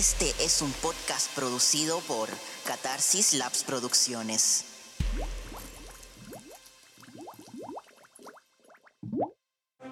Este 0.00 0.30
es 0.42 0.62
un 0.62 0.72
podcast 0.72 1.30
producido 1.34 2.00
por 2.08 2.30
Catarsis 2.64 3.34
Labs 3.34 3.64
Producciones. 3.64 4.64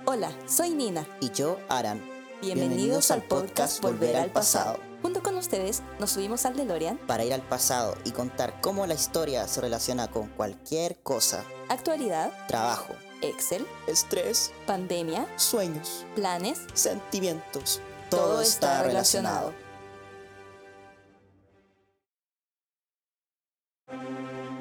Hola, 0.06 0.32
soy 0.46 0.70
Nina. 0.70 1.06
Y 1.20 1.30
yo, 1.32 1.58
Aran. 1.68 2.02
Bienvenidos, 2.40 3.10
al 3.10 3.22
podcast 3.24 3.82
Volver 3.82 4.16
al 4.16 4.30
Pasado. 4.32 4.80
Junto 5.02 5.22
con 5.22 5.36
ustedes 5.36 5.82
nos 5.98 6.12
subimos 6.12 6.46
al 6.46 6.56
DeLorean 6.56 6.96
Para 7.06 7.26
ir 7.26 7.34
al 7.34 7.46
pasado 7.46 7.94
y 8.06 8.12
contar 8.12 8.62
cómo 8.62 8.86
la 8.86 8.94
historia 8.94 9.46
se 9.46 9.60
relaciona 9.60 10.10
con 10.10 10.28
cualquier 10.28 11.02
cosa. 11.02 11.44
actualidad, 11.68 12.32
Trabajo, 12.48 12.94
Excel, 13.20 13.66
estrés, 13.86 14.52
pandemia, 14.66 15.28
sueños, 15.36 16.06
planes. 16.14 16.60
sentimientos. 16.72 17.82
Todo 18.08 18.40
está 18.40 18.82
relacionado. 18.84 19.67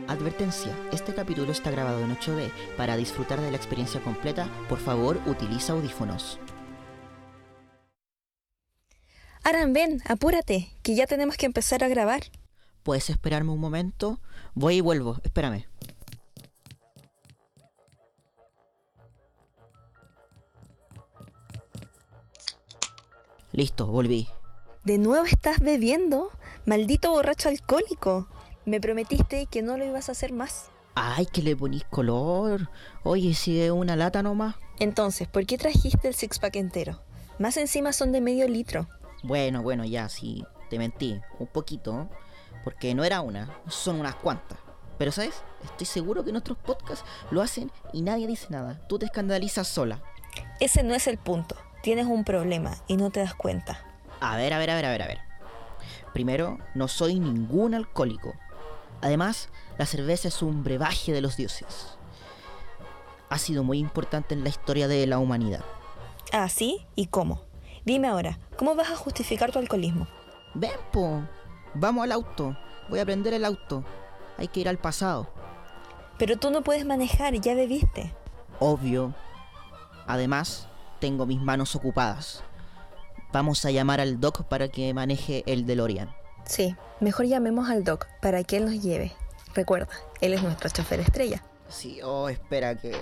Advertencia, 0.07 0.73
este 0.93 1.13
capítulo 1.13 1.51
está 1.51 1.69
grabado 1.69 1.99
en 1.99 2.15
8D. 2.15 2.49
Para 2.77 2.95
disfrutar 2.95 3.41
de 3.41 3.51
la 3.51 3.57
experiencia 3.57 4.01
completa, 4.01 4.49
por 4.69 4.79
favor 4.79 5.19
utiliza 5.25 5.73
audífonos. 5.73 6.39
Aran, 9.43 9.73
ven, 9.73 10.01
apúrate, 10.07 10.69
que 10.81 10.95
ya 10.95 11.07
tenemos 11.07 11.35
que 11.35 11.45
empezar 11.45 11.83
a 11.83 11.89
grabar. 11.89 12.21
¿Puedes 12.83 13.09
esperarme 13.09 13.51
un 13.51 13.59
momento? 13.59 14.21
Voy 14.55 14.75
y 14.75 14.81
vuelvo, 14.81 15.17
espérame. 15.23 15.65
Listo, 23.51 23.87
volví. 23.87 24.29
¿De 24.85 24.97
nuevo 24.99 25.25
estás 25.25 25.59
bebiendo? 25.59 26.31
Maldito 26.65 27.11
borracho 27.11 27.49
alcohólico. 27.49 28.29
Me 28.67 28.81
prometiste 28.81 29.45
que 29.45 29.61
no 29.61 29.77
lo 29.77 29.85
ibas 29.85 30.09
a 30.09 30.11
hacer 30.11 30.33
más. 30.33 30.71
Ay, 30.93 31.25
que 31.25 31.41
le 31.41 31.55
ponís 31.55 31.85
color. 31.85 32.69
Oye, 33.03 33.33
si 33.33 33.61
es 33.61 33.71
una 33.71 33.95
lata 33.95 34.21
nomás. 34.21 34.55
Entonces, 34.77 35.25
¿por 35.25 35.45
qué 35.45 35.57
trajiste 35.57 36.09
el 36.09 36.13
six-pack 36.13 36.57
entero? 36.57 37.01
Más 37.39 37.55
encima 37.55 37.93
son 37.93 38.11
de 38.11 38.19
medio 38.19 38.45
litro. 38.45 38.89
Bueno, 39.23 39.63
bueno, 39.63 39.85
ya, 39.85 40.09
sí, 40.09 40.43
te 40.69 40.79
mentí, 40.79 41.17
un 41.39 41.47
poquito, 41.47 42.09
porque 42.65 42.93
no 42.93 43.05
era 43.05 43.21
una, 43.21 43.57
son 43.69 44.01
unas 44.01 44.15
cuantas. 44.15 44.57
Pero, 44.97 45.13
¿sabes? 45.13 45.41
Estoy 45.63 45.87
seguro 45.87 46.25
que 46.25 46.33
nuestros 46.33 46.57
podcasts 46.57 47.05
lo 47.31 47.41
hacen 47.41 47.71
y 47.93 48.01
nadie 48.01 48.27
dice 48.27 48.47
nada. 48.49 48.85
Tú 48.89 48.99
te 48.99 49.05
escandalizas 49.05 49.69
sola. 49.69 50.03
Ese 50.59 50.83
no 50.83 50.93
es 50.93 51.07
el 51.07 51.17
punto. 51.17 51.55
Tienes 51.83 52.05
un 52.05 52.25
problema 52.25 52.75
y 52.85 52.97
no 52.97 53.11
te 53.11 53.21
das 53.21 53.33
cuenta. 53.33 53.79
A 54.19 54.35
ver, 54.35 54.53
a 54.53 54.57
ver, 54.57 54.71
a 54.71 54.75
ver, 54.75 54.85
a 54.87 54.89
ver, 54.89 55.03
a 55.03 55.07
ver. 55.07 55.19
Primero, 56.13 56.57
no 56.75 56.89
soy 56.89 57.17
ningún 57.17 57.73
alcohólico. 57.73 58.33
Además, 59.01 59.49
la 59.77 59.85
cerveza 59.85 60.27
es 60.27 60.41
un 60.41 60.63
brebaje 60.63 61.11
de 61.11 61.21
los 61.21 61.37
dioses. 61.37 61.97
Ha 63.29 63.37
sido 63.37 63.63
muy 63.63 63.79
importante 63.79 64.33
en 64.33 64.43
la 64.43 64.49
historia 64.49 64.87
de 64.87 65.05
la 65.05 65.19
humanidad. 65.19 65.63
¿Ah, 66.31 66.49
sí? 66.49 66.85
¿Y 66.95 67.07
cómo? 67.07 67.43
Dime 67.85 68.07
ahora, 68.07 68.39
¿cómo 68.57 68.75
vas 68.75 68.89
a 68.89 68.95
justificar 68.95 69.51
tu 69.51 69.59
alcoholismo? 69.59 70.07
Ven, 70.53 70.71
po. 70.91 71.21
Vamos 71.73 72.03
al 72.03 72.11
auto. 72.11 72.57
Voy 72.89 72.99
a 72.99 73.05
prender 73.05 73.33
el 73.33 73.45
auto. 73.45 73.83
Hay 74.37 74.47
que 74.47 74.61
ir 74.61 74.69
al 74.69 74.77
pasado. 74.77 75.29
Pero 76.17 76.37
tú 76.37 76.49
no 76.49 76.63
puedes 76.63 76.85
manejar, 76.85 77.33
ya 77.35 77.53
bebiste. 77.53 78.13
Obvio. 78.59 79.13
Además, 80.07 80.67
tengo 80.99 81.25
mis 81.25 81.39
manos 81.39 81.75
ocupadas. 81.75 82.43
Vamos 83.31 83.63
a 83.65 83.71
llamar 83.71 84.01
al 84.01 84.19
doc 84.19 84.43
para 84.45 84.69
que 84.69 84.93
maneje 84.93 85.43
el 85.45 85.65
DeLorean. 85.65 86.16
Sí, 86.47 86.75
mejor 87.01 87.25
llamemos 87.25 87.69
al 87.69 87.83
doc 87.83 88.07
para 88.21 88.43
que 88.43 88.57
él 88.57 88.65
nos 88.65 88.81
lleve. 88.81 89.11
Recuerda, 89.53 89.89
él 90.21 90.33
es 90.33 90.41
nuestro 90.41 90.69
chofer 90.69 90.99
estrella. 90.99 91.43
Sí, 91.69 91.99
oh, 92.01 92.29
espera 92.29 92.75
que 92.75 92.95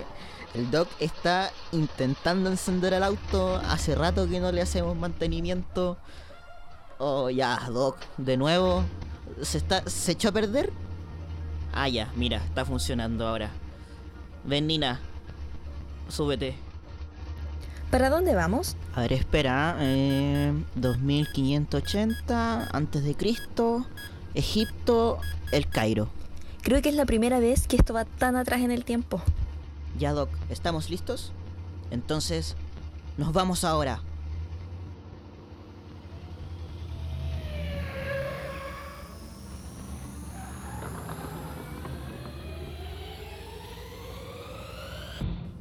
el 0.54 0.70
doc 0.70 0.88
está 0.98 1.52
intentando 1.70 2.50
encender 2.50 2.92
el 2.92 3.02
auto. 3.02 3.56
Hace 3.56 3.94
rato 3.94 4.28
que 4.28 4.40
no 4.40 4.50
le 4.50 4.62
hacemos 4.62 4.96
mantenimiento. 4.96 5.96
Oh, 6.98 7.30
ya, 7.30 7.60
doc, 7.70 7.98
de 8.16 8.36
nuevo. 8.36 8.84
¿Se, 9.42 9.58
está, 9.58 9.88
¿Se 9.88 10.12
echó 10.12 10.30
a 10.30 10.32
perder? 10.32 10.72
Ah, 11.72 11.88
ya, 11.88 12.10
mira, 12.16 12.38
está 12.38 12.64
funcionando 12.64 13.28
ahora. 13.28 13.50
Ven, 14.44 14.66
Nina. 14.66 15.00
Súbete. 16.08 16.65
¿Para 17.90 18.10
dónde 18.10 18.34
vamos? 18.34 18.76
A 18.94 19.02
ver, 19.02 19.12
espera. 19.12 19.76
Eh, 19.80 20.52
2580 20.74 22.68
antes 22.72 23.04
de 23.04 23.14
Cristo. 23.14 23.86
Egipto, 24.34 25.18
el 25.52 25.68
Cairo. 25.68 26.08
Creo 26.62 26.82
que 26.82 26.88
es 26.88 26.94
la 26.94 27.06
primera 27.06 27.38
vez 27.38 27.68
que 27.68 27.76
esto 27.76 27.94
va 27.94 28.04
tan 28.04 28.36
atrás 28.36 28.60
en 28.60 28.70
el 28.70 28.84
tiempo. 28.84 29.22
Ya, 29.98 30.12
Doc, 30.12 30.28
¿estamos 30.50 30.90
listos? 30.90 31.32
Entonces, 31.90 32.56
nos 33.16 33.32
vamos 33.32 33.64
ahora. 33.64 34.00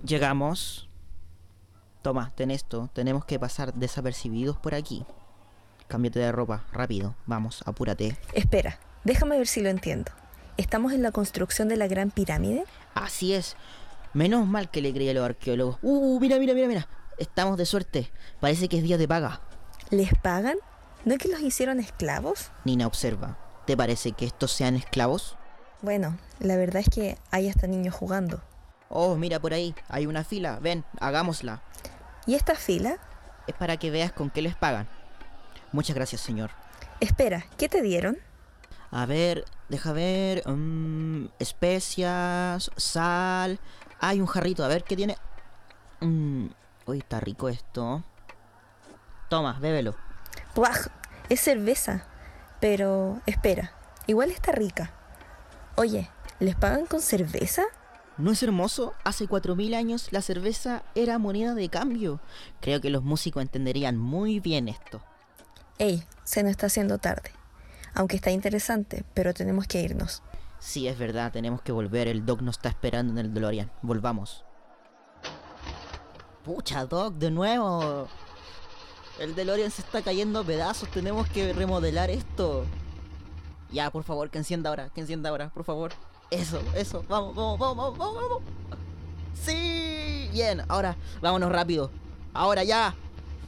Llegamos. 0.03 0.88
Toma, 2.05 2.31
ten 2.35 2.51
esto. 2.51 2.88
Tenemos 2.93 3.25
que 3.25 3.39
pasar 3.39 3.73
desapercibidos 3.73 4.57
por 4.57 4.75
aquí. 4.75 5.03
Cámbiate 5.88 6.19
de 6.19 6.31
ropa, 6.31 6.63
rápido. 6.71 7.16
Vamos, 7.25 7.63
apúrate. 7.66 8.16
Espera, 8.33 8.77
déjame 9.03 9.39
ver 9.39 9.47
si 9.47 9.59
lo 9.59 9.69
entiendo. 9.69 10.11
¿Estamos 10.55 10.93
en 10.93 11.01
la 11.01 11.11
construcción 11.11 11.67
de 11.67 11.77
la 11.77 11.88
Gran 11.88 12.11
Pirámide? 12.11 12.66
Así 12.93 13.33
es. 13.33 13.55
Menos 14.13 14.45
mal 14.45 14.69
que 14.69 14.83
le 14.83 14.93
creí 14.93 15.09
a 15.09 15.16
los 15.16 15.25
arqueólogos. 15.25 15.79
Uh, 15.81 16.19
mira, 16.19 16.38
mira, 16.38 16.53
mira, 16.53 16.67
mira. 16.67 16.88
Estamos 17.17 17.57
de 17.57 17.66
suerte. 17.66 18.11
Parece 18.39 18.67
que 18.67 18.77
es 18.77 18.83
día 18.83 18.99
de 18.99 19.07
paga. 19.07 19.41
¿Les 19.89 20.13
pagan? 20.13 20.57
¿No 21.05 21.16
es 21.16 21.19
que 21.19 21.29
los 21.29 21.41
hicieron 21.41 21.79
esclavos? 21.79 22.51
Nina 22.66 22.85
observa. 22.85 23.39
¿Te 23.66 23.75
parece 23.75 24.11
que 24.11 24.25
estos 24.25 24.51
sean 24.51 24.75
esclavos? 24.75 25.37
Bueno, 25.81 26.19
la 26.39 26.55
verdad 26.55 26.83
es 26.83 26.89
que 26.89 27.17
hay 27.31 27.49
hasta 27.49 27.66
niños 27.66 27.95
jugando. 27.95 28.43
Oh, 28.89 29.16
mira 29.16 29.39
por 29.39 29.55
ahí. 29.55 29.73
Hay 29.89 30.05
una 30.05 30.23
fila. 30.23 30.59
Ven, 30.61 30.85
hagámosla. 30.99 31.63
¿Y 32.25 32.36
esta 32.36 32.56
fila? 32.56 32.97
Es 33.47 33.56
para 33.56 33.78
que 33.78 33.91
veas 33.91 34.12
con 34.12 34.30
qué 34.30 34.41
les 34.41 34.56
pagan. 34.56 34.88
Muchas 35.72 35.96
gracias, 35.96 36.22
señor. 36.22 36.52
Espera, 37.00 37.46
¿qué 37.58 37.69
te 37.69 37.81
dieron? 37.81 38.18
A 38.91 39.06
ver, 39.06 39.46
deja 39.69 39.91
ver. 39.91 40.47
mm, 40.47 41.28
especias, 41.40 42.72
sal. 42.78 43.59
Hay 44.00 44.22
un 44.22 44.28
jarrito, 44.28 44.64
a 44.64 44.68
ver 44.68 44.84
qué 44.84 44.96
tiene. 44.96 45.18
Mm, 46.00 46.47
uy, 46.85 46.97
está 47.00 47.19
rico 47.19 47.50
esto. 47.50 48.03
Toma, 49.30 49.58
bébelo. 49.59 49.96
¡Buah! 50.56 50.90
Es 51.30 51.41
cerveza. 51.41 52.06
Pero, 52.59 53.22
espera, 53.25 53.74
igual 54.08 54.31
está 54.31 54.52
rica. 54.52 54.91
Oye, 55.75 56.09
¿les 56.40 56.56
pagan 56.56 56.85
con 56.85 57.02
cerveza? 57.02 57.64
¿No 58.18 58.31
es 58.31 58.42
hermoso? 58.44 58.94
Hace 59.03 59.28
4.000 59.28 59.76
años 59.76 60.08
la 60.12 60.22
cerveza 60.22 60.84
era 60.96 61.18
moneda 61.18 61.53
de 61.53 61.68
cambio. 61.68 62.22
Creo 62.62 62.80
que 62.80 62.90
los 62.90 63.03
músicos 63.03 63.42
entenderían 63.42 63.98
muy 63.98 64.40
bien 64.40 64.70
esto. 64.70 65.02
Ey, 65.78 66.03
se 66.24 66.42
nos 66.42 66.52
está 66.52 66.68
haciendo 66.68 66.98
tarde. 66.98 67.31
Aunque 67.94 68.16
está 68.16 68.31
interesante, 68.31 69.03
pero 69.14 69.34
tenemos 69.34 69.68
que 69.68 69.81
irnos. 69.81 70.22
Sí, 70.59 70.88
es 70.88 70.98
verdad, 70.98 71.31
tenemos 71.31 71.62
que 71.62 71.74
volver. 71.74 72.08
El 72.08 72.26
Doc 72.26 72.42
nos 72.42 72.56
está 72.56 72.70
esperando 72.70 73.12
en 73.12 73.18
el 73.20 73.34
DeLorean. 73.34 73.70
Volvamos. 73.81 74.46
Pucha, 76.46 76.85
Doc, 76.85 77.16
de 77.16 77.32
nuevo. 77.32 78.08
El 79.20 79.35
DeLorean 79.35 79.72
se 79.72 79.82
está 79.82 80.02
cayendo 80.02 80.40
a 80.40 80.44
pedazos. 80.44 80.90
Tenemos 80.90 81.28
que 81.28 81.52
remodelar 81.52 82.09
esto. 82.09 82.66
Ya, 83.72 83.91
por 83.91 84.03
favor, 84.03 84.29
que 84.29 84.38
encienda 84.38 84.70
ahora. 84.70 84.90
Que 84.90 85.02
encienda 85.02 85.29
ahora, 85.29 85.50
por 85.50 85.66
favor. 85.66 85.91
Eso, 86.31 86.61
eso. 86.75 87.03
Vamos, 87.07 87.35
vamos, 87.35 87.59
vamos, 87.59 87.97
vamos, 87.97 87.97
vamos. 87.97 88.29
vamos. 88.29 88.43
Sí. 89.33 90.29
Bien, 90.31 90.61
ahora, 90.67 90.97
vámonos 91.22 91.51
rápido. 91.51 91.91
Ahora 92.33 92.63
ya. 92.63 92.95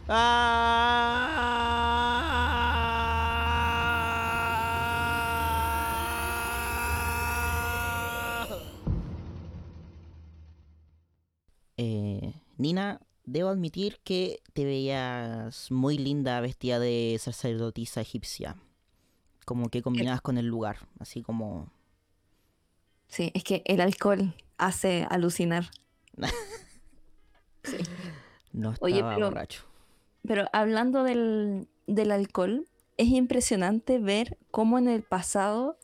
¡Ah! 0.08 1.58
Eh, 11.80 12.34
Nina, 12.58 13.02
debo 13.26 13.50
admitir 13.50 14.00
que 14.04 14.40
te 14.54 14.66
veías 14.66 15.70
muy 15.72 15.98
linda 15.98 16.40
vestida 16.42 16.80
de 16.80 17.18
sacerdotisa 17.20 18.02
egipcia. 18.02 18.56
Como 19.46 19.70
que 19.70 19.82
combinabas 19.82 20.22
con 20.22 20.38
el 20.38 20.48
lugar, 20.48 20.88
así 21.00 21.22
como... 21.22 21.70
Sí, 23.08 23.32
es 23.34 23.44
que 23.44 23.62
el 23.66 23.82
alcohol 23.82 24.34
hace 24.58 25.06
alucinar. 25.10 25.70
No 28.54 28.72
estaba 28.74 28.86
Oye, 28.86 29.04
pero- 29.04 29.28
borracho. 29.30 29.64
Pero 30.28 30.48
hablando 30.52 31.04
del, 31.04 31.68
del 31.86 32.12
alcohol, 32.12 32.68
es 32.98 33.08
impresionante 33.08 34.00
ver 34.00 34.38
cómo 34.52 34.78
en 34.78 34.90
el 34.90 35.04
pasado 35.04 35.78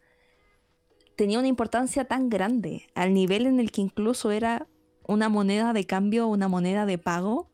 tenía 1.16 1.40
una 1.40 1.48
importancia 1.48 2.06
tan 2.06 2.30
grande, 2.30 2.88
al 2.96 3.14
nivel 3.14 3.46
en 3.46 3.60
el 3.60 3.72
que 3.72 3.82
incluso 3.82 4.32
era 4.32 4.68
una 5.08 5.30
moneda 5.30 5.72
de 5.74 5.86
cambio, 5.86 6.28
una 6.28 6.48
moneda 6.48 6.86
de 6.86 6.98
pago. 6.98 7.50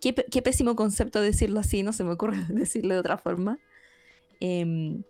Qué, 0.00 0.12
pésimo 0.14 0.76
concepto 0.76 1.20
decirlo 1.20 1.60
así, 1.60 1.82
no 1.82 1.92
se 1.92 2.04
me 2.04 2.12
ocurre 2.12 2.38
decirlo 2.48 2.94
de 2.94 3.00
otra 3.00 3.18
forma. 3.18 3.58
Em, 4.38 5.02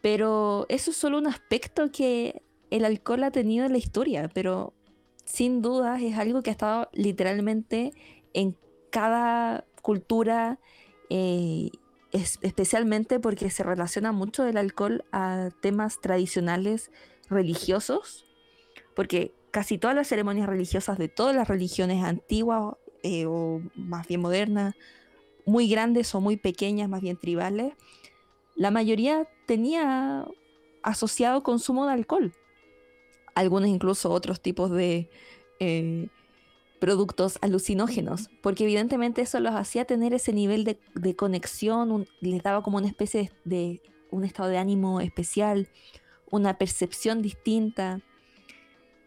pero 0.00 0.64
eso 0.70 0.90
es 0.90 0.96
solo 0.96 1.18
un 1.18 1.26
aspecto 1.26 1.90
que 1.92 2.42
el 2.70 2.84
alcohol 2.84 3.24
ha 3.24 3.30
tenido 3.30 3.66
en 3.66 3.72
la 3.72 3.78
historia, 3.78 4.30
pero 4.32 4.72
sin 5.24 5.62
dudas 5.62 6.02
es 6.02 6.16
algo 6.16 6.42
que 6.42 6.50
ha 6.50 6.52
estado 6.52 6.88
literalmente 6.92 7.92
en 8.32 8.56
cada 8.90 9.64
cultura, 9.82 10.58
eh, 11.08 11.70
especialmente 12.12 13.20
porque 13.20 13.50
se 13.50 13.62
relaciona 13.62 14.12
mucho 14.12 14.44
el 14.46 14.56
alcohol 14.56 15.04
a 15.12 15.50
temas 15.60 16.00
tradicionales 16.00 16.90
religiosos, 17.28 18.26
porque 18.94 19.32
casi 19.50 19.78
todas 19.78 19.96
las 19.96 20.08
ceremonias 20.08 20.48
religiosas 20.48 20.98
de 20.98 21.08
todas 21.08 21.34
las 21.34 21.48
religiones 21.48 22.04
antiguas 22.04 22.74
eh, 23.02 23.26
o 23.26 23.62
más 23.74 24.06
bien 24.06 24.20
modernas, 24.20 24.74
muy 25.46 25.68
grandes 25.68 26.14
o 26.14 26.20
muy 26.20 26.36
pequeñas, 26.36 26.88
más 26.88 27.00
bien 27.00 27.16
tribales, 27.16 27.74
la 28.56 28.70
mayoría 28.70 29.28
tenía 29.46 30.26
asociado 30.82 31.42
consumo 31.42 31.86
de 31.86 31.92
alcohol. 31.92 32.32
Algunos 33.34 33.68
incluso 33.68 34.10
otros 34.10 34.40
tipos 34.40 34.70
de 34.70 35.08
eh, 35.60 36.08
productos 36.80 37.38
alucinógenos, 37.42 38.30
porque 38.42 38.64
evidentemente 38.64 39.22
eso 39.22 39.38
los 39.38 39.54
hacía 39.54 39.84
tener 39.84 40.14
ese 40.14 40.32
nivel 40.32 40.64
de, 40.64 41.16
conexión, 41.16 42.08
les 42.20 42.42
daba 42.42 42.62
como 42.62 42.78
una 42.78 42.88
especie 42.88 43.30
de, 43.44 43.82
un 44.10 44.24
estado 44.24 44.48
de 44.48 44.58
ánimo 44.58 45.00
especial, 45.00 45.68
una 46.30 46.58
percepción 46.58 47.22
distinta. 47.22 48.00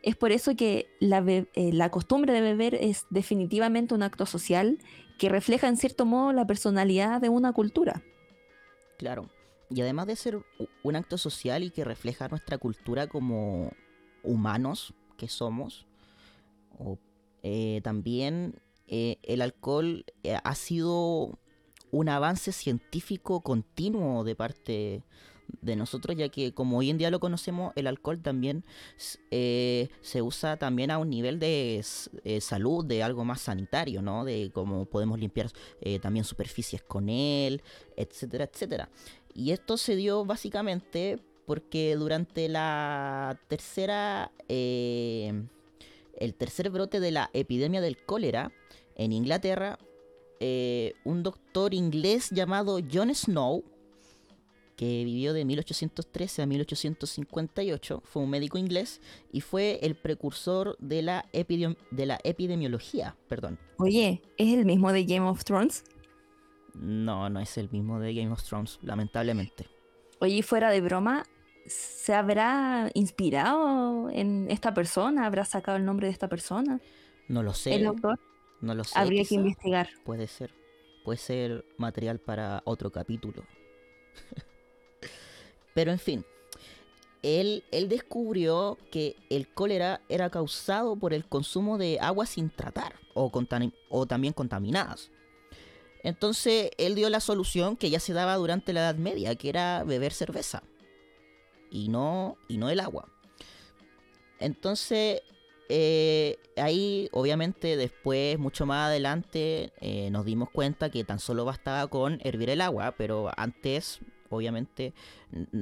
Es 0.03 0.15
por 0.15 0.31
eso 0.31 0.55
que 0.55 0.87
la, 0.99 1.23
eh, 1.27 1.47
la, 1.73 1.89
costumbre 1.89 2.33
de 2.33 2.41
beber 2.41 2.75
es 2.75 3.05
definitivamente 3.09 3.95
un 3.95 4.03
acto 4.03 4.25
social 4.25 4.77
que 5.17 5.29
refleja 5.29 5.67
en 5.67 5.77
cierto 5.77 6.05
modo 6.05 6.31
la 6.33 6.45
personalidad 6.45 7.21
de 7.21 7.29
una 7.29 7.53
cultura. 7.53 8.03
Claro, 8.97 9.29
y 9.69 9.81
además 9.81 10.07
de 10.07 10.15
ser 10.15 10.39
un 10.83 10.95
acto 10.95 11.17
social 11.17 11.63
y 11.63 11.71
que 11.71 11.83
refleja 11.83 12.27
nuestra 12.27 12.57
cultura 12.57 13.07
como 13.07 13.71
humanos 14.23 14.93
que 15.17 15.27
somos, 15.27 15.85
o 16.79 16.97
eh, 17.43 17.81
también 17.83 18.55
eh, 18.87 19.17
el 19.23 19.41
alcohol 19.41 20.05
eh, 20.23 20.37
ha 20.43 20.55
sido 20.55 21.37
un 21.91 22.09
avance 22.09 22.51
científico 22.51 23.41
continuo 23.41 24.23
de 24.23 24.35
parte 24.35 25.03
de 25.61 25.75
nosotros, 25.75 26.17
ya 26.17 26.29
que 26.29 26.53
como 26.53 26.79
hoy 26.79 26.89
en 26.89 26.97
día 26.97 27.11
lo 27.11 27.19
conocemos, 27.19 27.73
el 27.75 27.85
alcohol 27.85 28.21
también 28.21 28.65
se 28.97 30.21
usa 30.21 30.57
también 30.57 30.89
a 30.89 30.97
un 30.97 31.11
nivel 31.11 31.37
de 31.37 31.85
salud, 32.41 32.83
de 32.83 33.03
algo 33.03 33.23
más 33.23 33.41
sanitario, 33.41 34.01
¿no? 34.01 34.25
De 34.25 34.49
cómo 34.51 34.85
podemos 34.85 35.19
limpiar 35.19 35.51
también 36.01 36.23
superficies 36.23 36.81
con 36.81 37.07
él, 37.09 37.61
etcétera, 37.95 38.45
etcétera. 38.45 38.89
Y 39.35 39.51
esto 39.51 39.77
se 39.77 39.95
dio 39.95 40.25
básicamente 40.25 41.19
porque 41.45 41.95
durante 41.95 42.49
la 42.49 43.39
tercera 43.47 44.31
el 44.47 46.35
tercer 46.37 46.69
brote 46.69 46.99
de 46.99 47.11
la 47.11 47.29
epidemia 47.33 47.81
del 47.81 47.97
cólera 47.97 48.51
en 48.95 49.11
Inglaterra, 49.11 49.79
eh, 50.39 50.93
un 51.03 51.23
doctor 51.23 51.73
inglés 51.73 52.29
llamado 52.31 52.79
John 52.91 53.13
Snow, 53.13 53.63
que 54.75 55.03
vivió 55.05 55.33
de 55.33 55.45
1813 55.45 56.41
a 56.41 56.45
1858, 56.45 58.01
fue 58.03 58.23
un 58.23 58.29
médico 58.29 58.57
inglés 58.57 59.01
y 59.31 59.41
fue 59.41 59.79
el 59.83 59.95
precursor 59.95 60.75
de 60.79 61.01
la, 61.01 61.25
de 61.31 62.05
la 62.05 62.19
epidemiología. 62.23 63.15
Perdón. 63.27 63.59
Oye, 63.77 64.21
¿es 64.37 64.53
el 64.53 64.65
mismo 64.65 64.91
de 64.91 65.05
Game 65.05 65.27
of 65.27 65.43
Thrones? 65.43 65.83
No, 66.73 67.29
no 67.29 67.39
es 67.39 67.57
el 67.57 67.69
mismo 67.69 67.99
de 67.99 68.13
Game 68.13 68.31
of 68.31 68.43
Thrones, 68.43 68.79
lamentablemente. 68.81 69.67
Oye, 70.19 70.41
fuera 70.41 70.71
de 70.71 70.81
broma, 70.81 71.23
¿Se 71.65 72.13
habrá 72.13 72.89
inspirado 72.93 74.09
en 74.09 74.49
esta 74.51 74.73
persona? 74.73 75.25
¿Habrá 75.25 75.45
sacado 75.45 75.77
el 75.77 75.85
nombre 75.85 76.07
de 76.07 76.13
esta 76.13 76.27
persona? 76.27 76.81
No 77.27 77.41
lo 77.41 77.53
sé. 77.53 77.75
¿El 77.75 77.85
autor? 77.85 78.19
No 78.61 78.75
lo 78.75 78.83
sé. 78.83 78.99
Habría 78.99 79.23
que 79.23 79.35
investigar. 79.35 79.89
Puede 80.03 80.27
ser. 80.27 80.53
Puede 81.05 81.17
ser 81.17 81.65
material 81.77 82.19
para 82.19 82.61
otro 82.65 82.91
capítulo. 82.91 83.43
Pero 85.73 85.91
en 85.91 85.99
fin. 85.99 86.25
Él, 87.21 87.63
él, 87.71 87.87
descubrió 87.87 88.77
que 88.91 89.15
el 89.29 89.47
cólera 89.47 90.01
era 90.09 90.29
causado 90.29 90.97
por 90.97 91.13
el 91.13 91.25
consumo 91.25 91.77
de 91.77 91.97
agua 92.01 92.25
sin 92.25 92.49
tratar 92.49 92.95
o, 93.13 93.31
o 93.89 94.05
también 94.05 94.33
contaminadas. 94.33 95.09
Entonces 96.03 96.71
él 96.77 96.95
dio 96.95 97.09
la 97.09 97.21
solución 97.21 97.77
que 97.77 97.89
ya 97.89 98.01
se 98.01 98.11
daba 98.11 98.35
durante 98.35 98.73
la 98.73 98.81
Edad 98.81 98.95
Media, 98.95 99.35
que 99.35 99.47
era 99.47 99.85
beber 99.85 100.11
cerveza 100.11 100.63
y 101.73 101.89
no, 101.89 102.37
y 102.47 102.57
no 102.57 102.69
el 102.69 102.79
agua. 102.79 103.09
Entonces, 104.39 105.21
eh, 105.69 106.37
ahí 106.55 107.09
obviamente 107.11 107.75
después, 107.75 108.37
mucho 108.37 108.65
más 108.65 108.87
adelante, 108.87 109.73
eh, 109.81 110.09
nos 110.11 110.23
dimos 110.23 110.49
cuenta 110.51 110.89
que 110.91 111.03
tan 111.03 111.19
solo 111.19 111.45
bastaba 111.45 111.87
con 111.87 112.19
hervir 112.23 112.51
el 112.51 112.61
agua, 112.61 112.93
pero 112.95 113.31
antes, 113.35 113.99
obviamente, 114.29 114.93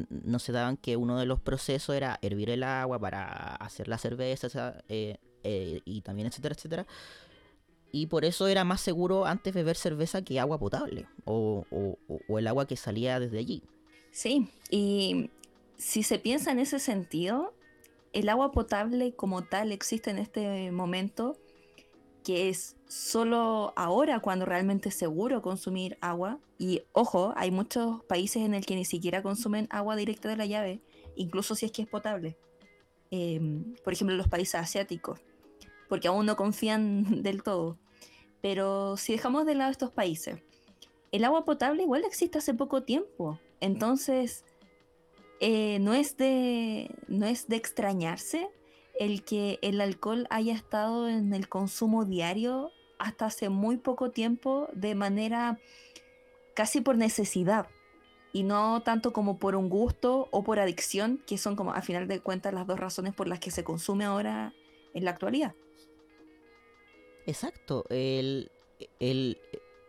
no 0.09 0.39
se 0.39 0.51
daban 0.51 0.75
que 0.75 0.97
uno 0.97 1.17
de 1.17 1.25
los 1.25 1.39
procesos 1.39 1.95
era 1.95 2.19
hervir 2.21 2.49
el 2.49 2.63
agua 2.63 2.99
para 2.99 3.55
hacer 3.55 3.87
la 3.87 3.97
cerveza 3.97 4.83
eh, 4.89 5.17
y 5.85 6.01
también 6.01 6.27
etcétera, 6.27 6.55
etcétera. 6.55 6.87
Y 7.93 8.07
por 8.07 8.25
eso 8.25 8.47
era 8.47 8.63
más 8.63 8.81
seguro 8.81 9.25
antes 9.25 9.53
beber 9.53 9.75
cerveza 9.77 10.21
que 10.21 10.39
agua 10.39 10.57
potable 10.57 11.07
o, 11.25 11.65
o 12.27 12.39
el 12.39 12.47
agua 12.47 12.65
que 12.65 12.75
salía 12.75 13.19
desde 13.19 13.37
allí. 13.37 13.63
Sí, 14.11 14.49
y 14.69 15.29
si 15.81 16.03
se 16.03 16.19
piensa 16.19 16.51
en 16.51 16.59
ese 16.59 16.77
sentido, 16.77 17.55
el 18.13 18.29
agua 18.29 18.51
potable 18.51 19.15
como 19.15 19.43
tal 19.43 19.71
existe 19.71 20.11
en 20.11 20.19
este 20.19 20.71
momento, 20.71 21.39
que 22.23 22.49
es 22.49 22.75
solo 22.87 23.73
ahora 23.75 24.19
cuando 24.19 24.45
realmente 24.45 24.89
es 24.89 24.95
seguro 24.95 25.41
consumir 25.41 25.97
agua. 25.99 26.37
Y 26.59 26.83
ojo, 26.91 27.33
hay 27.35 27.49
muchos 27.49 28.03
países 28.03 28.43
en 28.43 28.53
el 28.53 28.63
que 28.63 28.75
ni 28.75 28.85
siquiera 28.85 29.23
consumen 29.23 29.67
agua 29.71 29.95
directa 29.95 30.29
de 30.29 30.37
la 30.37 30.45
llave, 30.45 30.81
incluso 31.15 31.55
si 31.55 31.65
es 31.65 31.71
que 31.71 31.81
es 31.81 31.87
potable. 31.87 32.37
Em, 33.09 33.73
por 33.83 33.91
ejemplo, 33.93 34.15
los 34.15 34.27
países 34.27 34.55
asiáticos, 34.55 35.19
porque 35.89 36.09
aún 36.09 36.27
no 36.27 36.35
confían 36.35 37.05
del 37.23 37.41
todo. 37.41 37.79
Pero 38.39 38.97
si 38.97 39.13
dejamos 39.13 39.47
de 39.47 39.55
lado 39.55 39.71
estos 39.71 39.89
países, 39.89 40.43
el 41.11 41.23
agua 41.23 41.43
potable 41.43 41.81
igual 41.81 42.03
existe 42.05 42.37
hace 42.37 42.53
poco 42.53 42.83
tiempo. 42.83 43.39
Entonces, 43.59 44.45
eh, 45.43 45.79
no, 45.79 45.95
es 45.95 46.17
de, 46.17 46.91
no 47.07 47.25
es 47.25 47.47
de 47.47 47.55
extrañarse 47.55 48.47
el 48.99 49.23
que 49.23 49.57
el 49.63 49.81
alcohol 49.81 50.27
haya 50.29 50.53
estado 50.53 51.09
en 51.09 51.33
el 51.33 51.49
consumo 51.49 52.05
diario 52.05 52.71
hasta 52.99 53.25
hace 53.25 53.49
muy 53.49 53.77
poco 53.77 54.11
tiempo 54.11 54.67
de 54.73 54.93
manera 54.93 55.59
casi 56.53 56.79
por 56.79 56.95
necesidad 56.95 57.67
y 58.31 58.43
no 58.43 58.83
tanto 58.83 59.13
como 59.13 59.39
por 59.39 59.55
un 59.55 59.67
gusto 59.67 60.27
o 60.29 60.43
por 60.43 60.59
adicción, 60.59 61.23
que 61.25 61.39
son 61.39 61.55
como 61.55 61.73
a 61.73 61.81
final 61.81 62.07
de 62.07 62.19
cuentas 62.19 62.53
las 62.53 62.67
dos 62.67 62.79
razones 62.79 63.15
por 63.15 63.27
las 63.27 63.39
que 63.39 63.49
se 63.49 63.63
consume 63.63 64.05
ahora 64.05 64.53
en 64.93 65.05
la 65.05 65.09
actualidad. 65.09 65.55
Exacto, 67.25 67.85
el, 67.89 68.51
el, 68.99 69.39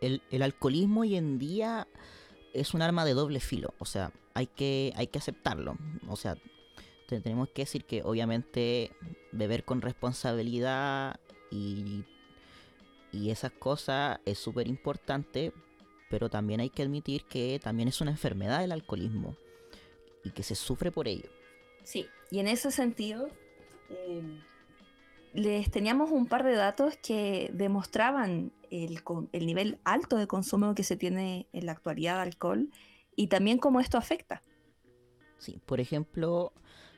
el 0.01 0.41
alcoholismo 0.41 1.01
hoy 1.01 1.15
en 1.15 1.37
día 1.37 1.87
es 2.53 2.73
un 2.73 2.81
arma 2.81 3.05
de 3.05 3.13
doble 3.13 3.39
filo, 3.39 3.73
o 3.79 3.85
sea, 3.85 4.11
hay 4.33 4.47
que, 4.47 4.93
hay 4.95 5.07
que 5.07 5.19
aceptarlo. 5.19 5.77
O 6.07 6.15
sea, 6.15 6.37
tenemos 7.07 7.49
que 7.49 7.63
decir 7.63 7.85
que 7.85 8.01
obviamente 8.03 8.91
beber 9.31 9.63
con 9.63 9.81
responsabilidad 9.81 11.19
y, 11.51 12.05
y 13.11 13.29
esas 13.29 13.51
cosas 13.51 14.19
es 14.25 14.39
súper 14.39 14.67
importante, 14.67 15.53
pero 16.09 16.29
también 16.29 16.59
hay 16.59 16.69
que 16.69 16.83
admitir 16.83 17.25
que 17.25 17.59
también 17.61 17.89
es 17.89 18.01
una 18.01 18.11
enfermedad 18.11 18.63
el 18.63 18.71
alcoholismo 18.71 19.35
y 20.23 20.31
que 20.31 20.43
se 20.43 20.55
sufre 20.55 20.91
por 20.91 21.07
ello. 21.07 21.29
Sí, 21.83 22.07
y 22.31 22.39
en 22.39 22.47
ese 22.47 22.71
sentido, 22.71 23.29
em, 23.89 24.41
les 25.33 25.69
teníamos 25.71 26.11
un 26.11 26.27
par 26.27 26.43
de 26.43 26.53
datos 26.55 26.97
que 26.97 27.49
demostraban 27.53 28.51
el, 28.69 29.01
el 29.31 29.45
nivel 29.45 29.79
alto 29.83 30.17
de 30.17 30.27
consumo 30.27 30.75
que 30.75 30.83
se 30.83 30.95
tiene 30.95 31.47
en 31.53 31.65
la 31.65 31.71
actualidad 31.71 32.15
de 32.15 32.21
alcohol 32.21 32.69
y 33.15 33.27
también 33.27 33.57
cómo 33.57 33.79
esto 33.79 33.97
afecta. 33.97 34.41
Sí, 35.39 35.59
por 35.65 35.79
ejemplo, 35.79 36.53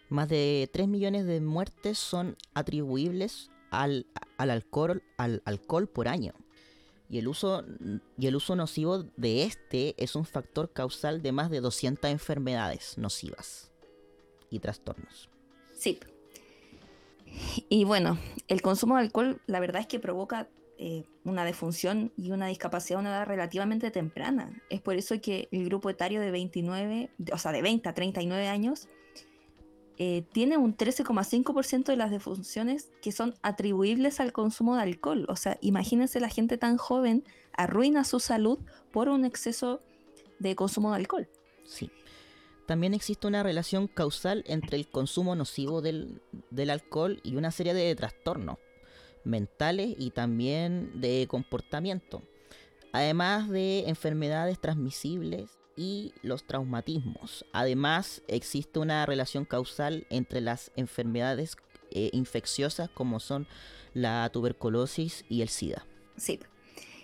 más 0.10 0.30
de 0.30 0.70
3 0.72 0.88
millones 0.88 1.26
de 1.26 1.42
muertes 1.42 1.98
son 1.98 2.38
atribuibles 2.54 3.50
al, 3.72 4.06
alcohol, 4.38 5.04
al 5.18 5.42
alcohol 5.46 5.88
por 5.88 6.08
año. 6.08 6.34
Y 7.08 7.20
el, 7.20 7.28
uso, 7.28 7.64
y 8.18 8.28
el 8.28 8.36
uso 8.36 8.56
nocivo 8.56 9.04
de 9.16 9.44
este 9.44 9.96
es 10.04 10.16
un 10.16 10.26
factor 10.26 10.74
causal 10.74 11.22
de 11.22 11.32
más 11.32 11.52
de 11.52 11.62
200 11.62 12.10
enfermedades 12.10 12.98
nocivas 12.98 13.72
y 14.50 14.60
trastornos. 14.60 15.30
Sí. 15.74 16.00
Y 17.70 17.84
bueno, 17.84 18.18
el 18.48 18.62
consumo 18.62 18.96
de 18.96 19.02
alcohol, 19.02 19.42
la 19.48 19.60
verdad 19.60 19.82
es 19.82 19.88
que 19.88 20.00
provoca 20.00 20.48
eh, 20.78 21.04
una 21.24 21.46
defunción 21.46 22.12
y 22.18 22.32
una 22.32 22.48
discapacidad 22.48 22.98
a 22.98 23.02
una 23.02 23.10
edad 23.10 23.26
relativamente 23.26 23.92
temprana. 23.92 24.62
Es 24.70 24.82
por 24.82 24.96
eso 24.96 25.20
que 25.22 25.48
el 25.52 25.66
grupo 25.66 25.90
etario 25.90 26.20
de 26.20 26.32
29, 26.32 27.12
o 27.32 27.38
sea, 27.38 27.52
de 27.52 27.62
20 27.62 27.88
a 27.88 27.94
39 27.94 28.48
años, 28.48 28.90
eh, 29.98 30.26
tiene 30.34 30.58
un 30.58 30.76
13,5% 30.76 31.86
de 31.86 31.96
las 31.96 32.12
defunciones 32.12 32.92
que 33.02 33.14
son 33.14 33.36
atribuibles 33.42 34.20
al 34.20 34.34
consumo 34.34 34.76
de 34.76 34.82
alcohol. 34.82 35.26
O 35.30 35.38
sea, 35.38 35.58
imagínense 35.62 36.20
la 36.20 36.30
gente 36.30 36.58
tan 36.58 36.76
joven 36.76 37.24
arruina 37.56 38.04
su 38.04 38.20
salud 38.20 38.60
por 38.92 39.08
un 39.08 39.24
exceso 39.24 39.82
de 40.40 40.56
consumo 40.56 40.92
de 40.92 40.98
alcohol. 40.98 41.30
Sí. 41.64 41.90
También 42.66 42.94
existe 42.94 43.28
una 43.28 43.44
relación 43.44 43.88
causal 43.88 44.44
entre 44.48 44.78
el 44.78 44.88
consumo 44.88 45.36
nocivo 45.36 45.82
del, 45.82 46.22
del 46.50 46.70
alcohol 46.70 47.20
y 47.24 47.36
una 47.36 47.52
serie 47.52 47.74
de 47.74 47.96
trastornos 47.96 48.58
mentales 49.24 49.96
y 49.98 50.12
también 50.12 51.02
de 51.02 51.28
comportamiento, 51.30 52.24
además 52.94 53.50
de 53.50 53.90
enfermedades 53.90 54.60
transmisibles 54.60 55.50
y 55.76 56.14
los 56.22 56.46
traumatismos. 56.46 57.46
Además, 57.52 58.22
existe 58.28 58.80
una 58.80 59.06
relación 59.06 59.46
causal 59.46 60.08
entre 60.10 60.42
las 60.42 60.72
enfermedades 60.76 61.58
eh, 61.92 62.10
infecciosas 62.14 62.90
como 62.90 63.20
son 63.20 63.48
la 63.94 64.30
tuberculosis 64.32 65.26
y 65.30 65.42
el 65.42 65.50
SIDA. 65.50 65.86
Sí. 66.18 66.40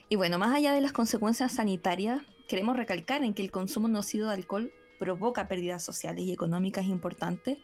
Y 0.10 0.16
bueno, 0.16 0.38
más 0.38 0.56
allá 0.56 0.74
de 0.74 0.82
las 0.82 0.92
consecuencias 0.92 1.54
sanitarias, 1.54 2.22
queremos 2.48 2.76
recalcar 2.76 3.24
en 3.24 3.34
que 3.34 3.42
el 3.42 3.52
consumo 3.52 3.88
nocivo 3.88 4.28
de 4.28 4.34
alcohol 4.34 4.74
provoca 5.02 5.48
pérdidas 5.48 5.84
sociales 5.84 6.26
y 6.26 6.32
económicas 6.32 6.86
importantes, 6.86 7.58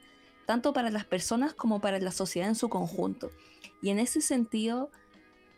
tanto 0.48 0.74
para 0.74 0.90
las 0.90 1.06
personas 1.06 1.54
como 1.54 1.80
para 1.80 2.00
la 2.00 2.10
sociedad 2.10 2.50
en 2.50 2.56
su 2.56 2.68
conjunto. 2.68 3.30
Y 3.80 3.92
en 3.92 4.00
ese 4.00 4.22
sentido, 4.22 4.90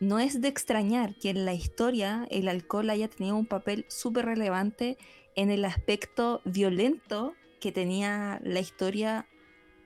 no 0.01 0.19
es 0.19 0.41
de 0.41 0.49
extrañar 0.49 1.15
que 1.15 1.29
en 1.29 1.45
la 1.45 1.53
historia 1.53 2.27
el 2.31 2.49
alcohol 2.49 2.89
haya 2.89 3.07
tenido 3.07 3.37
un 3.37 3.45
papel 3.45 3.85
súper 3.87 4.25
relevante 4.25 4.97
en 5.37 5.51
el 5.51 5.63
aspecto 5.63 6.41
violento 6.43 7.33
que 7.61 7.71
tenía 7.71 8.41
la 8.43 8.59
historia 8.59 9.25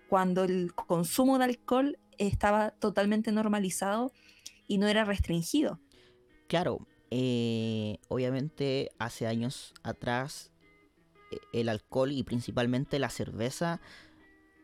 cuando 0.09 0.45
el 0.45 0.73
consumo 0.73 1.37
de 1.37 1.45
alcohol 1.45 1.99
estaba 2.17 2.71
totalmente 2.71 3.31
normalizado 3.31 4.11
y 4.67 4.79
no 4.79 4.87
era 4.87 5.05
restringido. 5.05 5.79
Claro, 6.47 6.87
eh, 7.11 7.99
obviamente 8.07 8.89
hace 8.97 9.27
años 9.27 9.75
atrás 9.83 10.52
el 11.53 11.69
alcohol 11.69 12.11
y 12.11 12.23
principalmente 12.23 12.99
la 12.99 13.09
cerveza 13.09 13.81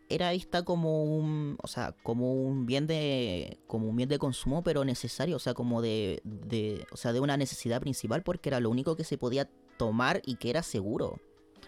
era 0.09 0.31
vista 0.31 0.63
como 0.63 1.03
un, 1.03 1.57
o 1.61 1.67
sea, 1.67 1.95
como 2.03 2.33
un 2.33 2.65
bien 2.65 2.87
de, 2.87 3.59
como 3.67 3.87
un 3.87 3.95
bien 3.95 4.09
de 4.09 4.17
consumo, 4.17 4.63
pero 4.63 4.83
necesario, 4.83 5.35
o 5.35 5.39
sea, 5.39 5.53
como 5.53 5.81
de, 5.81 6.21
de, 6.23 6.85
o 6.91 6.97
sea, 6.97 7.13
de 7.13 7.19
una 7.19 7.37
necesidad 7.37 7.79
principal, 7.79 8.23
porque 8.23 8.49
era 8.49 8.59
lo 8.59 8.71
único 8.71 8.95
que 8.95 9.03
se 9.03 9.17
podía 9.17 9.47
tomar 9.77 10.21
y 10.25 10.35
que 10.35 10.49
era 10.49 10.63
seguro, 10.63 11.19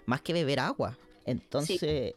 más 0.06 0.22
que 0.22 0.34
beber 0.34 0.60
agua. 0.60 0.98
Entonces, 1.26 2.16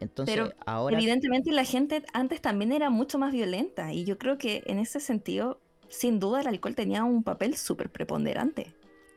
entonces 0.00 0.34
pero 0.34 0.52
ahora, 0.64 0.96
evidentemente 0.96 1.52
la 1.52 1.64
gente 1.64 2.02
antes 2.14 2.40
también 2.40 2.72
era 2.72 2.88
mucho 2.88 3.18
más 3.18 3.32
violenta 3.32 3.92
y 3.92 4.04
yo 4.04 4.18
creo 4.18 4.38
que 4.38 4.62
en 4.66 4.78
ese 4.78 5.00
sentido, 5.00 5.60
sin 5.88 6.18
duda, 6.18 6.40
el 6.40 6.46
alcohol 6.46 6.74
tenía 6.74 7.04
un 7.04 7.22
papel 7.22 7.56
súper 7.56 7.90
preponderante. 7.90 8.72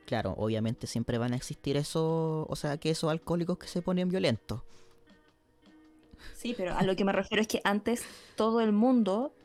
Claro, 0.09 0.33
obviamente 0.39 0.87
siempre 0.87 1.19
van 1.19 1.33
a 1.33 1.35
existir 1.35 1.77
esos, 1.77 2.47
o 2.49 2.55
sea, 2.55 2.77
que 2.77 2.89
esos 2.89 3.11
alcohólicos 3.11 3.59
que 3.59 3.67
se 3.67 3.83
ponen 3.83 4.09
violentos. 4.09 4.63
Sí, 6.33 6.55
pero 6.57 6.75
a 6.75 6.81
lo 6.81 6.95
que 6.95 7.05
me 7.05 7.11
refiero 7.11 7.43
es 7.43 7.47
que 7.47 7.61
antes 7.63 8.03
todo 8.35 8.59
el 8.59 8.71
mundo 8.71 9.35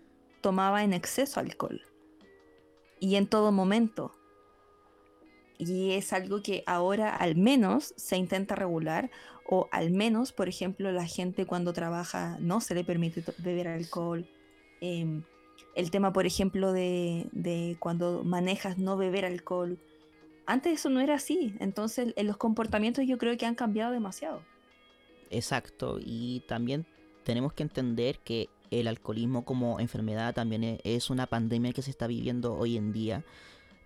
tomaba 0.41 0.83
en 0.83 0.95
exceso 0.95 1.39
alcohol. 1.39 1.83
Y 2.99 3.17
en 3.17 3.27
todo 3.27 3.53
momento. 3.53 4.13
Y 5.59 5.93
es 5.93 6.15
algo 6.15 6.41
que 6.43 6.65
ahora 6.67 7.15
al 7.15 7.37
menos 7.37 7.93
se 7.99 8.17
intenta 8.17 8.55
regular. 8.55 9.11
O 9.47 9.69
al 9.71 9.91
menos, 9.91 10.33
por 10.33 10.49
ejemplo, 10.49 10.91
la 10.93 11.05
gente 11.05 11.45
cuando 11.45 11.75
trabaja 11.75 12.39
no 12.41 12.63
se 12.63 12.75
le 12.75 12.85
permite 12.85 13.23
beber 13.37 13.69
alcohol. 13.69 14.27
Em, 14.81 15.25
el 15.75 15.91
tema, 15.91 16.15
por 16.15 16.25
ejemplo, 16.25 16.73
de, 16.73 17.27
de 17.33 17.77
cuando 17.81 18.25
manejas 18.25 18.79
no 18.79 18.97
beber 18.97 19.27
alcohol. 19.27 19.79
Antes 20.47 20.75
eso 20.81 20.91
no 20.91 21.01
era 21.01 21.15
así. 21.15 21.55
Entonces 21.61 22.13
en 22.17 22.27
los 22.27 22.37
comportamientos 22.37 23.07
yo 23.07 23.19
creo 23.19 23.37
que 23.37 23.47
han 23.47 23.55
cambiado 23.55 23.93
demasiado. 23.93 24.43
Exacto, 25.31 25.99
y 26.01 26.41
también 26.47 26.87
tenemos 27.25 27.53
que 27.55 27.63
entender 27.63 28.19
que 28.21 28.49
el 28.71 28.87
alcoholismo 28.87 29.45
como 29.45 29.81
enfermedad 29.81 30.35
también 30.35 30.65
e- 30.65 30.81
es 30.85 31.11
una 31.11 31.27
pandemia 31.27 31.73
que 31.73 31.83
se 31.83 31.91
está 31.91 32.07
viviendo 32.07 32.55
hoy 32.55 32.77
en 32.77 32.93
día, 32.93 33.25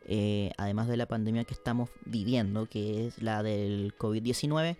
eh, 0.06 0.50
además 0.56 0.88
de 0.88 0.96
la 0.96 1.06
pandemia 1.06 1.44
que 1.44 1.54
estamos 1.54 1.90
viviendo, 2.04 2.66
que 2.66 3.06
es 3.06 3.22
la 3.22 3.42
del 3.42 3.94
COVID-19. 3.96 4.76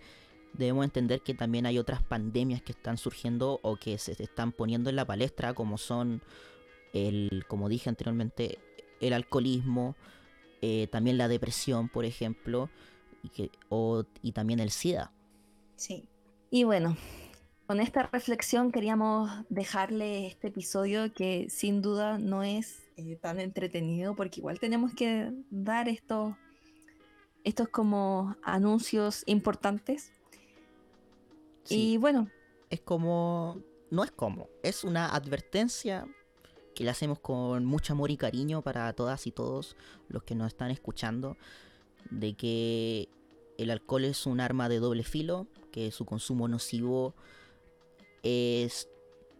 Debemos 0.53 0.83
entender 0.83 1.21
que 1.21 1.33
también 1.33 1.65
hay 1.65 1.77
otras 1.77 2.01
pandemias 2.03 2.61
que 2.61 2.71
están 2.71 2.97
surgiendo 2.97 3.59
o 3.61 3.75
que 3.77 3.97
se 3.97 4.21
están 4.21 4.51
poniendo 4.51 4.89
en 4.89 4.95
la 4.95 5.05
palestra, 5.05 5.53
como 5.53 5.77
son 5.77 6.21
el, 6.93 7.45
como 7.47 7.69
dije 7.69 7.89
anteriormente, 7.89 8.57
el 8.99 9.13
alcoholismo, 9.13 9.95
eh, 10.61 10.87
también 10.91 11.17
la 11.17 11.27
depresión, 11.27 11.89
por 11.89 12.05
ejemplo, 12.05 12.69
y, 13.23 13.29
que, 13.29 13.51
o- 13.69 14.03
y 14.21 14.31
también 14.31 14.59
el 14.59 14.71
SIDA. 14.71 15.11
Sí. 15.75 16.07
Y 16.51 16.63
bueno, 16.63 16.97
con 17.67 17.79
esta 17.79 18.03
reflexión 18.03 18.71
queríamos 18.71 19.29
dejarle 19.49 20.27
este 20.27 20.47
episodio 20.47 21.13
que 21.13 21.47
sin 21.49 21.81
duda 21.81 22.17
no 22.17 22.43
es 22.43 22.83
eh, 22.97 23.15
tan 23.15 23.39
entretenido 23.39 24.15
porque 24.15 24.39
igual 24.39 24.59
tenemos 24.59 24.93
que 24.93 25.31
dar 25.49 25.87
estos, 25.87 26.35
estos 27.43 27.69
como 27.69 28.35
anuncios 28.43 29.23
importantes. 29.27 30.11
Sí. 31.63 31.91
Y 31.93 31.97
bueno, 31.97 32.29
es 32.69 32.81
como. 32.81 33.61
No 33.91 34.03
es 34.03 34.11
como, 34.11 34.47
es 34.63 34.83
una 34.83 35.15
advertencia 35.15 36.05
que 36.75 36.83
le 36.83 36.89
hacemos 36.89 37.19
con 37.19 37.65
mucho 37.65 37.93
amor 37.93 38.11
y 38.11 38.17
cariño 38.17 38.61
para 38.61 38.91
todas 38.93 39.27
y 39.27 39.31
todos 39.31 39.75
los 40.07 40.23
que 40.23 40.35
nos 40.35 40.47
están 40.47 40.71
escuchando. 40.71 41.37
De 42.09 42.33
que 42.33 43.09
el 43.57 43.71
alcohol 43.71 44.05
es 44.05 44.25
un 44.25 44.39
arma 44.39 44.69
de 44.69 44.79
doble 44.79 45.03
filo, 45.03 45.47
que 45.71 45.91
su 45.91 46.05
consumo 46.05 46.47
nocivo 46.47 47.13
es, 48.23 48.87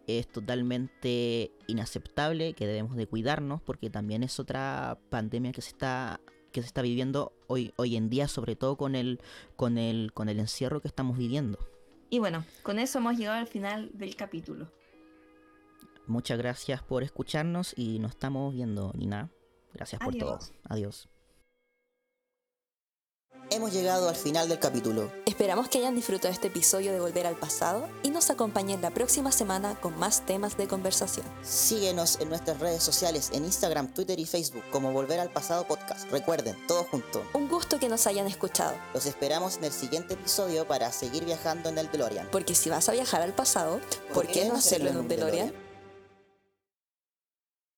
es 0.06 0.28
totalmente 0.30 1.52
inaceptable, 1.66 2.52
que 2.52 2.66
debemos 2.66 2.96
de 2.96 3.06
cuidarnos, 3.06 3.62
porque 3.62 3.90
también 3.90 4.22
es 4.22 4.38
otra 4.38 4.98
pandemia 5.08 5.52
que 5.52 5.62
se 5.62 5.70
está 5.70 6.20
que 6.52 6.62
se 6.62 6.66
está 6.66 6.82
viviendo 6.82 7.32
hoy, 7.46 7.72
hoy 7.76 7.94
en 7.94 8.10
día, 8.10 8.26
sobre 8.26 8.56
todo 8.56 8.76
con 8.76 8.96
el, 8.96 9.20
con 9.54 9.78
el, 9.78 10.12
con 10.12 10.28
el 10.28 10.40
encierro 10.40 10.80
que 10.80 10.88
estamos 10.88 11.16
viviendo. 11.16 11.58
y 12.10 12.18
bueno, 12.18 12.44
con 12.64 12.80
eso 12.80 12.98
hemos 12.98 13.16
llegado 13.16 13.38
al 13.38 13.46
final 13.46 13.90
del 13.94 14.16
capítulo. 14.16 14.68
Muchas 16.06 16.38
gracias 16.38 16.82
por 16.82 17.02
escucharnos 17.02 17.72
y 17.76 17.98
nos 17.98 18.12
estamos 18.12 18.52
viendo, 18.52 18.92
Nina. 18.94 19.30
Gracias 19.74 20.00
por 20.02 20.14
todo. 20.16 20.38
Adiós. 20.68 21.08
Hemos 23.52 23.72
llegado 23.72 24.08
al 24.08 24.14
final 24.14 24.48
del 24.48 24.60
capítulo. 24.60 25.10
Esperamos 25.26 25.68
que 25.68 25.78
hayan 25.78 25.96
disfrutado 25.96 26.32
este 26.32 26.46
episodio 26.48 26.92
de 26.92 27.00
Volver 27.00 27.26
al 27.26 27.34
Pasado 27.34 27.88
y 28.04 28.10
nos 28.10 28.30
acompañen 28.30 28.80
la 28.80 28.90
próxima 28.92 29.32
semana 29.32 29.74
con 29.80 29.98
más 29.98 30.24
temas 30.24 30.56
de 30.56 30.68
conversación. 30.68 31.26
Síguenos 31.42 32.20
en 32.20 32.28
nuestras 32.28 32.60
redes 32.60 32.82
sociales 32.84 33.30
en 33.32 33.44
Instagram, 33.44 33.92
Twitter 33.92 34.20
y 34.20 34.24
Facebook 34.24 34.62
como 34.70 34.92
Volver 34.92 35.18
al 35.18 35.30
Pasado 35.30 35.66
Podcast. 35.66 36.08
Recuerden, 36.12 36.56
todo 36.68 36.84
junto. 36.84 37.24
Un 37.34 37.48
gusto 37.48 37.80
que 37.80 37.88
nos 37.88 38.06
hayan 38.06 38.28
escuchado, 38.28 38.74
Los 38.94 39.06
esperamos 39.06 39.56
en 39.56 39.64
el 39.64 39.72
siguiente 39.72 40.14
episodio 40.14 40.68
para 40.68 40.92
seguir 40.92 41.24
viajando 41.24 41.70
en 41.70 41.78
el 41.78 41.90
DeLorean. 41.90 42.28
porque 42.30 42.54
si 42.54 42.70
vas 42.70 42.88
a 42.88 42.92
viajar 42.92 43.22
al 43.22 43.32
pasado, 43.34 43.80
¿por 44.14 44.28
qué 44.28 44.44
no 44.44 44.54
hacerlo 44.54 44.90
en 44.90 44.98
un 44.98 45.08
DeLorean? 45.08 45.52